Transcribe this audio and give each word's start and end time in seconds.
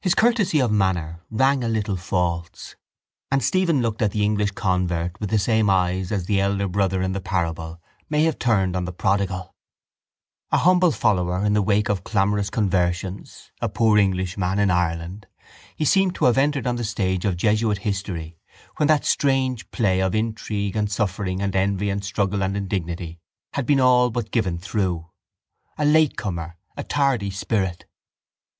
His 0.00 0.16
courtesy 0.16 0.58
of 0.58 0.72
manner 0.72 1.20
rang 1.30 1.62
a 1.62 1.68
little 1.68 1.94
false 1.94 2.74
and 3.30 3.44
Stephen 3.44 3.80
looked 3.80 4.02
at 4.02 4.10
the 4.10 4.24
English 4.24 4.50
convert 4.50 5.20
with 5.20 5.30
the 5.30 5.38
same 5.38 5.70
eyes 5.70 6.10
as 6.10 6.26
the 6.26 6.40
elder 6.40 6.66
brother 6.66 7.00
in 7.00 7.12
the 7.12 7.20
parable 7.20 7.80
may 8.10 8.24
have 8.24 8.40
turned 8.40 8.74
on 8.74 8.86
the 8.86 8.92
prodigal. 8.92 9.54
A 10.50 10.58
humble 10.58 10.90
follower 10.90 11.44
in 11.44 11.52
the 11.52 11.62
wake 11.62 11.88
of 11.88 12.02
clamorous 12.02 12.50
conversions, 12.50 13.52
a 13.60 13.68
poor 13.68 13.98
Englishman 13.98 14.58
in 14.58 14.68
Ireland, 14.68 15.28
he 15.76 15.84
seemed 15.84 16.16
to 16.16 16.24
have 16.24 16.38
entered 16.38 16.66
on 16.66 16.74
the 16.74 16.82
stage 16.82 17.24
of 17.24 17.36
jesuit 17.36 17.78
history 17.78 18.40
when 18.78 18.88
that 18.88 19.04
strange 19.04 19.70
play 19.70 20.00
of 20.00 20.12
intrigue 20.12 20.74
and 20.74 20.90
suffering 20.90 21.40
and 21.40 21.54
envy 21.54 21.88
and 21.88 22.04
struggle 22.04 22.42
and 22.42 22.56
indignity 22.56 23.20
had 23.52 23.64
been 23.64 23.78
all 23.78 24.10
but 24.10 24.32
given 24.32 24.58
through—a 24.58 25.84
latecomer, 25.84 26.56
a 26.76 26.82
tardy 26.82 27.30
spirit. 27.30 27.84